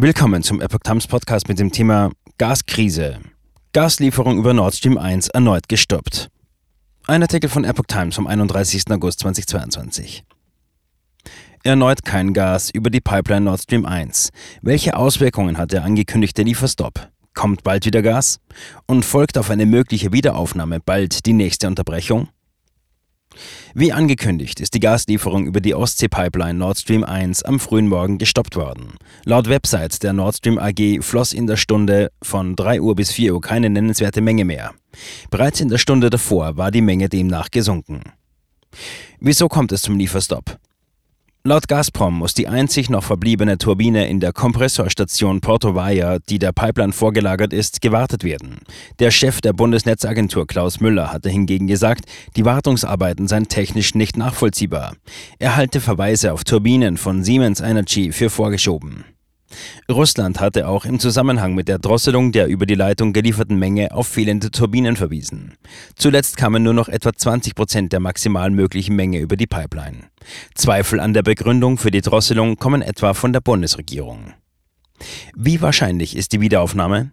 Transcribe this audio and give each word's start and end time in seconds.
Willkommen 0.00 0.44
zum 0.44 0.60
Epoch 0.60 0.78
Times 0.84 1.08
Podcast 1.08 1.48
mit 1.48 1.58
dem 1.58 1.72
Thema 1.72 2.12
Gaskrise. 2.38 3.18
Gaslieferung 3.72 4.38
über 4.38 4.54
Nord 4.54 4.76
Stream 4.76 4.96
1 4.96 5.26
erneut 5.30 5.68
gestoppt. 5.68 6.30
Ein 7.08 7.22
Artikel 7.22 7.50
von 7.50 7.64
Epoch 7.64 7.86
Times 7.88 8.14
vom 8.14 8.28
31. 8.28 8.84
August 8.92 9.18
2022. 9.18 10.22
Erneut 11.64 12.04
kein 12.04 12.32
Gas 12.32 12.70
über 12.70 12.90
die 12.90 13.00
Pipeline 13.00 13.46
Nord 13.46 13.62
Stream 13.62 13.86
1. 13.86 14.30
Welche 14.62 14.96
Auswirkungen 14.96 15.58
hat 15.58 15.72
der 15.72 15.82
angekündigte 15.82 16.44
Lieferstopp? 16.44 17.10
Kommt 17.34 17.64
bald 17.64 17.84
wieder 17.84 18.00
Gas? 18.00 18.38
Und 18.86 19.04
folgt 19.04 19.36
auf 19.36 19.50
eine 19.50 19.66
mögliche 19.66 20.12
Wiederaufnahme 20.12 20.78
bald 20.78 21.26
die 21.26 21.32
nächste 21.32 21.66
Unterbrechung? 21.66 22.28
Wie 23.74 23.92
angekündigt 23.92 24.60
ist 24.60 24.74
die 24.74 24.80
Gaslieferung 24.80 25.46
über 25.46 25.60
die 25.60 25.74
Ostsee-Pipeline 25.74 26.58
Nord 26.58 26.78
Stream 26.78 27.04
1 27.04 27.42
am 27.42 27.60
frühen 27.60 27.88
Morgen 27.88 28.18
gestoppt 28.18 28.56
worden. 28.56 28.94
Laut 29.24 29.48
Website 29.48 30.02
der 30.02 30.12
Nord 30.12 30.36
Stream 30.36 30.58
AG 30.58 31.02
floss 31.02 31.32
in 31.32 31.46
der 31.46 31.56
Stunde 31.56 32.10
von 32.22 32.56
3 32.56 32.80
Uhr 32.80 32.94
bis 32.94 33.12
4 33.12 33.34
Uhr 33.34 33.40
keine 33.40 33.70
nennenswerte 33.70 34.20
Menge 34.20 34.44
mehr. 34.44 34.72
Bereits 35.30 35.60
in 35.60 35.68
der 35.68 35.78
Stunde 35.78 36.10
davor 36.10 36.56
war 36.56 36.70
die 36.70 36.80
Menge 36.80 37.08
demnach 37.08 37.50
gesunken. 37.50 38.02
Wieso 39.20 39.48
kommt 39.48 39.72
es 39.72 39.82
zum 39.82 39.98
Lieferstopp? 39.98 40.58
Laut 41.44 41.68
Gazprom 41.68 42.18
muss 42.18 42.34
die 42.34 42.48
einzig 42.48 42.90
noch 42.90 43.04
verbliebene 43.04 43.58
Turbine 43.58 44.08
in 44.08 44.18
der 44.18 44.32
Kompressorstation 44.32 45.40
Porto 45.40 45.74
Valle, 45.74 46.18
die 46.28 46.38
der 46.38 46.52
Pipeline 46.52 46.92
vorgelagert 46.92 47.52
ist, 47.52 47.80
gewartet 47.80 48.24
werden. 48.24 48.58
Der 48.98 49.12
Chef 49.12 49.40
der 49.40 49.52
Bundesnetzagentur 49.52 50.46
Klaus 50.46 50.80
Müller 50.80 51.12
hatte 51.12 51.30
hingegen 51.30 51.68
gesagt, 51.68 52.06
die 52.36 52.44
Wartungsarbeiten 52.44 53.28
seien 53.28 53.48
technisch 53.48 53.94
nicht 53.94 54.16
nachvollziehbar. 54.16 54.96
Er 55.38 55.54
halte 55.56 55.80
Verweise 55.80 56.32
auf 56.32 56.42
Turbinen 56.42 56.96
von 56.96 57.22
Siemens 57.22 57.60
Energy 57.60 58.10
für 58.12 58.30
vorgeschoben. 58.30 59.04
Russland 59.90 60.40
hatte 60.40 60.68
auch 60.68 60.84
im 60.84 60.98
Zusammenhang 60.98 61.54
mit 61.54 61.68
der 61.68 61.78
Drosselung 61.78 62.32
der 62.32 62.46
über 62.46 62.66
die 62.66 62.74
Leitung 62.74 63.12
gelieferten 63.12 63.58
Menge 63.58 63.92
auf 63.92 64.06
fehlende 64.06 64.50
Turbinen 64.50 64.96
verwiesen. 64.96 65.54
Zuletzt 65.96 66.36
kamen 66.36 66.62
nur 66.62 66.74
noch 66.74 66.88
etwa 66.88 67.12
20 67.12 67.54
Prozent 67.54 67.92
der 67.92 68.00
maximal 68.00 68.50
möglichen 68.50 68.96
Menge 68.96 69.18
über 69.18 69.36
die 69.36 69.46
Pipeline. 69.46 70.04
Zweifel 70.54 71.00
an 71.00 71.14
der 71.14 71.22
Begründung 71.22 71.78
für 71.78 71.90
die 71.90 72.02
Drosselung 72.02 72.56
kommen 72.56 72.82
etwa 72.82 73.14
von 73.14 73.32
der 73.32 73.40
Bundesregierung. 73.40 74.34
Wie 75.36 75.60
wahrscheinlich 75.60 76.16
ist 76.16 76.32
die 76.32 76.40
Wiederaufnahme? 76.40 77.12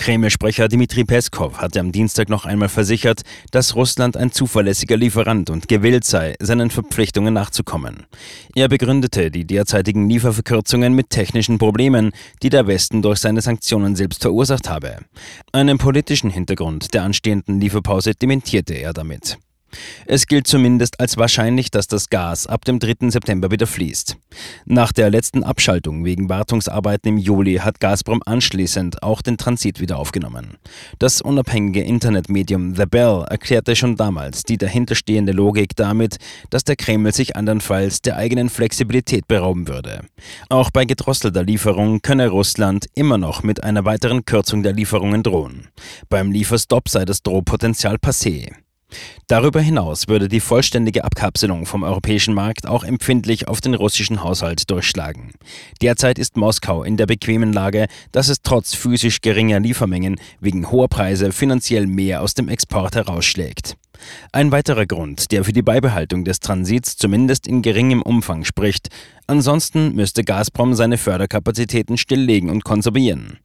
Kreml-Sprecher 0.00 0.66
Dmitri 0.68 1.04
Peskov 1.04 1.58
hatte 1.58 1.78
am 1.78 1.92
Dienstag 1.92 2.30
noch 2.30 2.46
einmal 2.46 2.70
versichert, 2.70 3.20
dass 3.50 3.76
Russland 3.76 4.16
ein 4.16 4.32
zuverlässiger 4.32 4.96
Lieferant 4.96 5.50
und 5.50 5.68
gewillt 5.68 6.04
sei, 6.04 6.36
seinen 6.40 6.70
Verpflichtungen 6.70 7.34
nachzukommen. 7.34 8.06
Er 8.54 8.68
begründete 8.68 9.30
die 9.30 9.44
derzeitigen 9.44 10.08
Lieferverkürzungen 10.08 10.94
mit 10.94 11.10
technischen 11.10 11.58
Problemen, 11.58 12.12
die 12.42 12.48
der 12.48 12.66
Westen 12.66 13.02
durch 13.02 13.18
seine 13.18 13.42
Sanktionen 13.42 13.94
selbst 13.94 14.22
verursacht 14.22 14.70
habe. 14.70 14.96
Einen 15.52 15.76
politischen 15.76 16.30
Hintergrund 16.30 16.94
der 16.94 17.02
anstehenden 17.02 17.60
Lieferpause 17.60 18.14
dementierte 18.14 18.72
er 18.72 18.94
damit. 18.94 19.36
Es 20.06 20.26
gilt 20.26 20.46
zumindest 20.46 21.00
als 21.00 21.16
wahrscheinlich, 21.16 21.70
dass 21.70 21.86
das 21.86 22.10
Gas 22.10 22.46
ab 22.46 22.64
dem 22.64 22.78
3. 22.78 23.10
September 23.10 23.50
wieder 23.50 23.66
fließt. 23.66 24.16
Nach 24.66 24.92
der 24.92 25.10
letzten 25.10 25.44
Abschaltung 25.44 26.04
wegen 26.04 26.28
Wartungsarbeiten 26.28 27.08
im 27.10 27.18
Juli 27.18 27.56
hat 27.56 27.80
Gazprom 27.80 28.22
anschließend 28.24 29.02
auch 29.02 29.22
den 29.22 29.36
Transit 29.36 29.80
wieder 29.80 29.98
aufgenommen. 29.98 30.56
Das 30.98 31.20
unabhängige 31.20 31.82
Internetmedium 31.82 32.74
The 32.74 32.86
Bell 32.86 33.24
erklärte 33.28 33.76
schon 33.76 33.96
damals 33.96 34.42
die 34.42 34.58
dahinterstehende 34.58 35.32
Logik 35.32 35.76
damit, 35.76 36.16
dass 36.50 36.64
der 36.64 36.76
Kreml 36.76 37.12
sich 37.12 37.36
andernfalls 37.36 38.02
der 38.02 38.16
eigenen 38.16 38.50
Flexibilität 38.50 39.26
berauben 39.28 39.68
würde. 39.68 40.02
Auch 40.48 40.70
bei 40.70 40.84
gedrosselter 40.84 41.42
Lieferung 41.42 42.02
könne 42.02 42.28
Russland 42.28 42.86
immer 42.94 43.18
noch 43.18 43.42
mit 43.42 43.62
einer 43.62 43.84
weiteren 43.84 44.24
Kürzung 44.24 44.62
der 44.62 44.72
Lieferungen 44.72 45.22
drohen. 45.22 45.68
Beim 46.08 46.32
Lieferstopp 46.32 46.88
sei 46.88 47.04
das 47.04 47.22
Drohpotenzial 47.22 47.96
passé. 47.96 48.52
Darüber 49.28 49.60
hinaus 49.60 50.08
würde 50.08 50.28
die 50.28 50.40
vollständige 50.40 51.04
Abkapselung 51.04 51.66
vom 51.66 51.82
europäischen 51.82 52.34
Markt 52.34 52.66
auch 52.66 52.84
empfindlich 52.84 53.48
auf 53.48 53.60
den 53.60 53.74
russischen 53.74 54.22
Haushalt 54.22 54.70
durchschlagen. 54.70 55.32
Derzeit 55.82 56.18
ist 56.18 56.36
Moskau 56.36 56.82
in 56.82 56.96
der 56.96 57.06
bequemen 57.06 57.52
Lage, 57.52 57.86
dass 58.12 58.28
es 58.28 58.42
trotz 58.42 58.74
physisch 58.74 59.20
geringer 59.20 59.60
Liefermengen 59.60 60.20
wegen 60.40 60.70
hoher 60.70 60.88
Preise 60.88 61.32
finanziell 61.32 61.86
mehr 61.86 62.22
aus 62.22 62.34
dem 62.34 62.48
Export 62.48 62.94
herausschlägt. 62.94 63.76
Ein 64.32 64.52
weiterer 64.52 64.86
Grund, 64.86 65.32
der 65.32 65.44
für 65.44 65.52
die 65.52 65.62
Beibehaltung 65.62 66.24
des 66.24 66.40
Transits 66.40 66.96
zumindest 66.96 67.46
in 67.46 67.62
geringem 67.62 68.02
Umfang 68.02 68.44
spricht. 68.44 68.88
Ansonsten 69.26 69.94
müsste 69.94 70.24
Gazprom 70.24 70.74
seine 70.74 70.98
Förderkapazitäten 70.98 71.98
stilllegen 71.98 72.50
und 72.50 72.64
konservieren. 72.64 73.38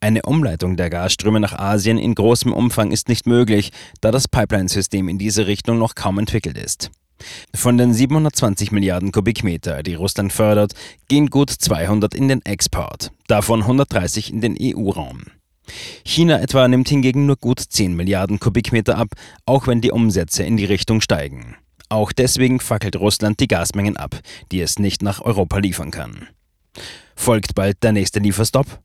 Eine 0.00 0.22
Umleitung 0.22 0.76
der 0.76 0.90
Gasströme 0.90 1.40
nach 1.40 1.58
Asien 1.58 1.98
in 1.98 2.14
großem 2.14 2.52
Umfang 2.52 2.92
ist 2.92 3.08
nicht 3.08 3.26
möglich, 3.26 3.72
da 4.00 4.10
das 4.10 4.28
Pipeline-System 4.28 5.08
in 5.08 5.18
diese 5.18 5.46
Richtung 5.46 5.78
noch 5.78 5.94
kaum 5.94 6.18
entwickelt 6.18 6.58
ist. 6.58 6.90
Von 7.54 7.78
den 7.78 7.94
720 7.94 8.72
Milliarden 8.72 9.12
Kubikmeter, 9.12 9.82
die 9.82 9.94
Russland 9.94 10.32
fördert, 10.32 10.72
gehen 11.08 11.28
gut 11.30 11.50
200 11.50 12.14
in 12.14 12.28
den 12.28 12.44
Export, 12.44 13.12
davon 13.28 13.62
130 13.62 14.32
in 14.32 14.40
den 14.40 14.56
EU-Raum. 14.60 15.24
China 16.04 16.40
etwa 16.40 16.66
nimmt 16.68 16.88
hingegen 16.88 17.26
nur 17.26 17.36
gut 17.36 17.60
10 17.60 17.94
Milliarden 17.94 18.40
Kubikmeter 18.40 18.98
ab, 18.98 19.08
auch 19.46 19.66
wenn 19.66 19.80
die 19.80 19.92
Umsätze 19.92 20.42
in 20.42 20.56
die 20.56 20.64
Richtung 20.64 21.00
steigen. 21.00 21.56
Auch 21.88 22.12
deswegen 22.12 22.58
fackelt 22.58 22.96
Russland 22.96 23.38
die 23.40 23.48
Gasmengen 23.48 23.96
ab, 23.96 24.18
die 24.50 24.60
es 24.60 24.78
nicht 24.78 25.02
nach 25.02 25.20
Europa 25.20 25.58
liefern 25.58 25.90
kann. 25.90 26.28
Folgt 27.16 27.54
bald 27.54 27.82
der 27.82 27.92
nächste 27.92 28.18
Lieferstopp? 28.18 28.80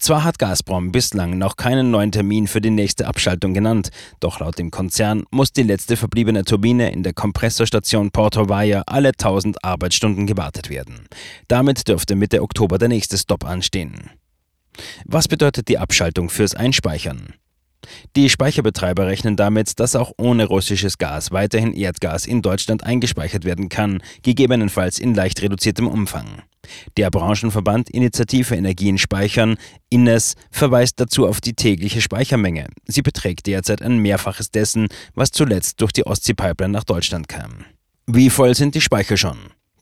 Zwar 0.00 0.24
hat 0.24 0.38
Gazprom 0.38 0.92
bislang 0.92 1.36
noch 1.36 1.56
keinen 1.56 1.90
neuen 1.90 2.10
Termin 2.10 2.46
für 2.46 2.62
die 2.62 2.70
nächste 2.70 3.06
Abschaltung 3.06 3.52
genannt, 3.52 3.90
doch 4.18 4.40
laut 4.40 4.58
dem 4.58 4.70
Konzern 4.70 5.24
muss 5.30 5.52
die 5.52 5.62
letzte 5.62 5.98
verbliebene 5.98 6.44
Turbine 6.44 6.90
in 6.90 7.02
der 7.02 7.12
Kompressorstation 7.12 8.10
Porto 8.10 8.48
Valle 8.48 8.82
alle 8.86 9.10
1000 9.10 9.62
Arbeitsstunden 9.62 10.26
gewartet 10.26 10.70
werden. 10.70 11.06
Damit 11.48 11.86
dürfte 11.86 12.14
Mitte 12.14 12.40
Oktober 12.40 12.78
der 12.78 12.88
nächste 12.88 13.18
Stopp 13.18 13.44
anstehen. 13.44 14.08
Was 15.04 15.28
bedeutet 15.28 15.68
die 15.68 15.78
Abschaltung 15.78 16.30
fürs 16.30 16.54
Einspeichern? 16.54 17.34
Die 18.16 18.28
Speicherbetreiber 18.28 19.06
rechnen 19.06 19.36
damit, 19.36 19.80
dass 19.80 19.96
auch 19.96 20.12
ohne 20.16 20.44
russisches 20.46 20.98
Gas 20.98 21.30
weiterhin 21.30 21.72
Erdgas 21.72 22.26
in 22.26 22.42
Deutschland 22.42 22.84
eingespeichert 22.84 23.44
werden 23.44 23.68
kann, 23.68 24.02
gegebenenfalls 24.22 24.98
in 24.98 25.14
leicht 25.14 25.40
reduziertem 25.42 25.86
Umfang. 25.86 26.42
Der 26.96 27.10
Branchenverband 27.10 27.90
Initiative 27.90 28.54
Energien 28.54 28.98
speichern, 28.98 29.56
INES, 29.88 30.34
verweist 30.50 31.00
dazu 31.00 31.26
auf 31.26 31.40
die 31.40 31.54
tägliche 31.54 32.00
Speichermenge. 32.00 32.66
Sie 32.86 33.02
beträgt 33.02 33.46
derzeit 33.46 33.82
ein 33.82 33.98
Mehrfaches 33.98 34.50
dessen, 34.50 34.88
was 35.14 35.30
zuletzt 35.30 35.80
durch 35.80 35.92
die 35.92 36.06
Ostsee-Pipeline 36.06 36.72
nach 36.72 36.84
Deutschland 36.84 37.28
kam. 37.28 37.64
Wie 38.06 38.30
voll 38.30 38.54
sind 38.54 38.74
die 38.74 38.80
Speicher 38.80 39.16
schon? 39.16 39.38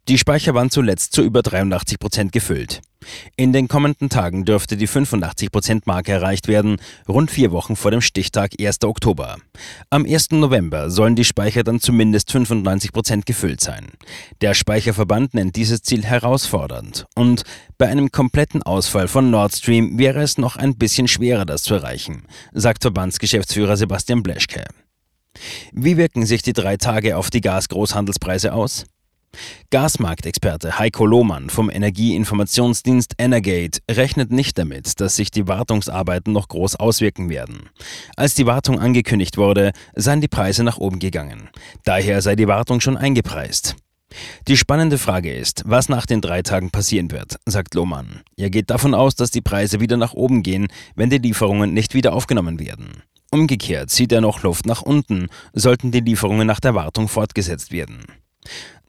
Die 0.08 0.16
Speicher 0.16 0.54
waren 0.54 0.70
zuletzt 0.70 1.12
zu 1.12 1.22
über 1.22 1.42
83 1.42 1.98
Prozent 1.98 2.32
gefüllt. 2.32 2.80
In 3.36 3.52
den 3.52 3.68
kommenden 3.68 4.08
Tagen 4.08 4.46
dürfte 4.46 4.78
die 4.78 4.88
85%-Marke 4.88 6.12
erreicht 6.12 6.48
werden, 6.48 6.78
rund 7.06 7.30
vier 7.30 7.52
Wochen 7.52 7.76
vor 7.76 7.90
dem 7.90 8.00
Stichtag 8.00 8.52
1. 8.58 8.84
Oktober. 8.84 9.36
Am 9.90 10.06
1. 10.06 10.30
November 10.30 10.90
sollen 10.90 11.14
die 11.14 11.26
Speicher 11.26 11.62
dann 11.62 11.78
zumindest 11.78 12.30
95% 12.30 13.26
gefüllt 13.26 13.60
sein. 13.60 13.88
Der 14.40 14.54
Speicherverband 14.54 15.34
nennt 15.34 15.56
dieses 15.56 15.82
Ziel 15.82 16.04
herausfordernd 16.04 17.06
und 17.14 17.42
bei 17.76 17.88
einem 17.88 18.10
kompletten 18.10 18.62
Ausfall 18.62 19.08
von 19.08 19.30
Nord 19.30 19.56
Stream 19.56 19.98
wäre 19.98 20.22
es 20.22 20.38
noch 20.38 20.56
ein 20.56 20.76
bisschen 20.78 21.06
schwerer, 21.06 21.44
das 21.44 21.62
zu 21.62 21.74
erreichen, 21.74 22.24
sagt 22.52 22.82
Verbandsgeschäftsführer 22.82 23.76
Sebastian 23.76 24.22
Bleschke. 24.22 24.64
Wie 25.72 25.98
wirken 25.98 26.24
sich 26.24 26.40
die 26.40 26.54
drei 26.54 26.78
Tage 26.78 27.18
auf 27.18 27.28
die 27.28 27.42
Gasgroßhandelspreise 27.42 28.54
aus? 28.54 28.86
Gasmarktexperte 29.70 30.78
Heiko 30.78 31.04
Lohmann 31.04 31.50
vom 31.50 31.70
Energieinformationsdienst 31.70 33.14
Energate 33.18 33.80
rechnet 33.90 34.32
nicht 34.32 34.58
damit, 34.58 35.00
dass 35.00 35.16
sich 35.16 35.30
die 35.30 35.46
Wartungsarbeiten 35.46 36.32
noch 36.32 36.48
groß 36.48 36.76
auswirken 36.76 37.28
werden. 37.28 37.68
Als 38.16 38.34
die 38.34 38.46
Wartung 38.46 38.80
angekündigt 38.80 39.36
wurde, 39.36 39.72
seien 39.94 40.20
die 40.20 40.28
Preise 40.28 40.64
nach 40.64 40.78
oben 40.78 40.98
gegangen. 40.98 41.50
Daher 41.84 42.22
sei 42.22 42.36
die 42.36 42.48
Wartung 42.48 42.80
schon 42.80 42.96
eingepreist. 42.96 43.76
Die 44.46 44.56
spannende 44.56 44.96
Frage 44.96 45.32
ist, 45.32 45.64
was 45.66 45.88
nach 45.88 46.06
den 46.06 46.20
drei 46.20 46.42
Tagen 46.42 46.70
passieren 46.70 47.10
wird, 47.10 47.36
sagt 47.44 47.74
Lohmann. 47.74 48.22
Er 48.36 48.50
geht 48.50 48.70
davon 48.70 48.94
aus, 48.94 49.14
dass 49.14 49.30
die 49.30 49.42
Preise 49.42 49.80
wieder 49.80 49.98
nach 49.98 50.14
oben 50.14 50.42
gehen, 50.42 50.68
wenn 50.94 51.10
die 51.10 51.18
Lieferungen 51.18 51.74
nicht 51.74 51.94
wieder 51.94 52.14
aufgenommen 52.14 52.58
werden. 52.58 53.02
Umgekehrt 53.30 53.90
sieht 53.90 54.12
er 54.12 54.22
noch 54.22 54.42
Luft 54.42 54.64
nach 54.64 54.80
unten, 54.80 55.28
sollten 55.52 55.90
die 55.90 56.00
Lieferungen 56.00 56.46
nach 56.46 56.60
der 56.60 56.74
Wartung 56.74 57.08
fortgesetzt 57.08 57.72
werden. 57.72 58.06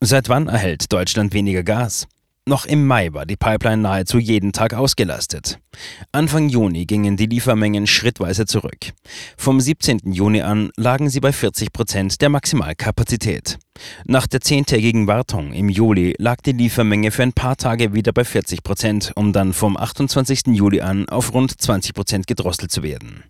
Seit 0.01 0.30
wann 0.30 0.48
erhält 0.48 0.94
Deutschland 0.94 1.34
weniger 1.34 1.63
Gas? 1.63 2.07
Noch 2.46 2.66
im 2.66 2.88
Mai 2.88 3.10
war 3.12 3.25
die 3.25 3.36
Pipeline 3.36 3.81
nahezu 3.81 4.18
jeden 4.18 4.54
Tag 4.54 4.74
ausgelastet. 4.74 5.60
Anfang 6.13 6.48
Juni 6.48 6.86
gingen 6.86 7.18
die 7.18 7.25
Liefermengen 7.25 7.86
schrittweise 7.86 8.46
zurück. 8.46 8.94
Vom 9.38 9.60
17. 9.60 10.13
Juni 10.13 10.42
an 10.42 10.72
lagen 10.78 11.10
sie 11.10 11.19
bei 11.19 11.34
40 11.34 11.74
Prozent 11.74 12.22
der 12.22 12.30
Maximalkapazität. 12.30 13.60
Nach 14.06 14.25
der 14.25 14.40
zehntägigen 14.40 15.06
Wartung 15.06 15.51
im 15.51 15.68
Juli 15.68 16.16
lag 16.18 16.38
die 16.38 16.54
Liefermenge 16.54 17.12
für 17.12 17.24
ein 17.24 17.34
paar 17.34 17.57
Tage 17.57 17.94
wieder 17.94 18.13
bei 18.13 18.24
40 18.24 18.63
Prozent, 18.63 19.12
um 19.16 19.34
dann 19.34 19.51
vom 19.51 19.75
28. 19.75 20.48
Juli 20.48 20.80
an 20.80 21.10
auf 21.10 21.34
rund 21.34 21.62
20 21.62 21.94
Prozent 21.94 22.25
gedrosselt 22.25 22.72
zu 22.72 22.84
werden. 22.84 23.25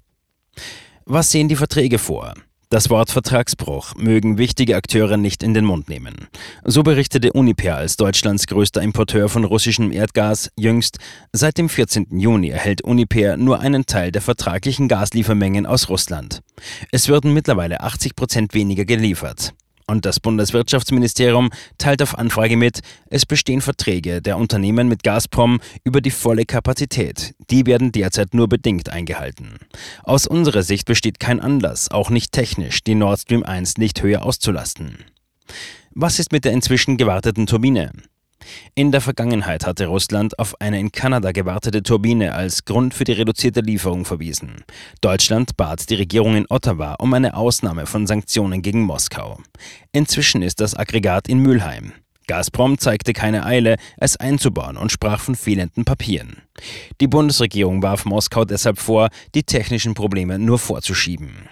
Was 1.05 1.31
sehen 1.31 1.49
die 1.49 1.55
Verträge 1.55 1.97
vor? 1.97 2.35
Das 2.71 2.91
Wort 2.91 3.09
Vertragsbruch 3.09 3.95
mögen 3.95 4.37
wichtige 4.37 4.75
Akteure 4.75 5.17
nicht 5.17 5.41
in 5.41 5.55
den 5.55 5.65
Mund 5.65 5.89
nehmen. 5.89 6.27
So 6.63 6.83
berichtete 6.83 7.33
Uniper 7.33 7.77
als 7.77 7.97
Deutschlands 7.97 8.45
größter 8.45 8.83
Importeur 8.83 9.27
von 9.27 9.43
russischem 9.43 9.91
Erdgas 9.91 10.51
jüngst, 10.55 10.99
seit 11.33 11.57
dem 11.57 11.67
14. 11.67 12.19
Juni 12.19 12.49
erhält 12.49 12.83
Uniper 12.83 13.37
nur 13.37 13.59
einen 13.59 13.87
Teil 13.87 14.11
der 14.11 14.21
vertraglichen 14.21 14.87
Gasliefermengen 14.87 15.65
aus 15.65 15.89
Russland. 15.89 16.41
Es 16.91 17.07
würden 17.07 17.33
mittlerweile 17.33 17.81
80 17.81 18.15
Prozent 18.15 18.53
weniger 18.53 18.85
geliefert. 18.85 19.55
Und 19.89 20.05
das 20.05 20.19
Bundeswirtschaftsministerium 20.19 21.49
teilt 21.79 22.03
auf 22.03 22.15
Anfrage 22.15 22.57
mit, 22.57 22.81
es 23.09 23.25
bestehen 23.25 23.59
Verträge 23.59 24.21
der 24.21 24.37
Unternehmen 24.37 24.87
mit 24.87 25.01
Gazprom 25.01 25.59
über 25.83 25.99
die 25.99 26.11
volle 26.11 26.45
Kapazität. 26.45 27.33
Die 27.49 27.65
werden 27.65 27.91
derzeit 27.91 28.35
nur 28.35 28.47
bedingt 28.47 28.89
eingehalten. 28.89 29.57
Aus 30.03 30.27
unserer 30.27 30.61
Sicht 30.61 30.85
besteht 30.85 31.19
kein 31.19 31.39
Anlass, 31.39 31.89
auch 31.89 32.11
nicht 32.11 32.31
technisch, 32.33 32.83
die 32.83 32.93
Nord 32.93 33.21
Stream 33.21 33.41
1 33.41 33.77
nicht 33.77 34.03
höher 34.03 34.21
auszulasten. 34.21 35.05
Was 35.95 36.19
ist 36.19 36.31
mit 36.31 36.45
der 36.45 36.51
inzwischen 36.51 36.97
gewarteten 36.97 37.47
Turbine? 37.47 37.91
In 38.75 38.91
der 38.91 39.01
Vergangenheit 39.01 39.65
hatte 39.65 39.87
Russland 39.87 40.39
auf 40.39 40.59
eine 40.61 40.79
in 40.79 40.91
Kanada 40.91 41.31
gewartete 41.31 41.83
Turbine 41.83 42.33
als 42.33 42.65
Grund 42.65 42.93
für 42.93 43.03
die 43.03 43.11
reduzierte 43.11 43.61
Lieferung 43.61 44.05
verwiesen. 44.05 44.63
Deutschland 45.01 45.57
bat 45.57 45.89
die 45.89 45.95
Regierung 45.95 46.35
in 46.35 46.45
Ottawa 46.49 46.95
um 46.95 47.13
eine 47.13 47.35
Ausnahme 47.35 47.85
von 47.85 48.07
Sanktionen 48.07 48.61
gegen 48.61 48.81
Moskau. 48.81 49.39
Inzwischen 49.91 50.41
ist 50.41 50.61
das 50.61 50.75
Aggregat 50.75 51.27
in 51.27 51.39
Mülheim. 51.39 51.93
Gazprom 52.27 52.77
zeigte 52.77 53.13
keine 53.13 53.43
Eile, 53.43 53.77
es 53.97 54.15
einzubauen 54.15 54.77
und 54.77 54.91
sprach 54.91 55.19
von 55.19 55.35
fehlenden 55.35 55.83
Papieren. 55.83 56.43
Die 57.01 57.07
Bundesregierung 57.07 57.81
warf 57.81 58.05
Moskau 58.05 58.45
deshalb 58.45 58.77
vor, 58.77 59.09
die 59.33 59.41
technischen 59.43 59.95
Probleme 59.95 60.37
nur 60.37 60.59
vorzuschieben. 60.59 61.49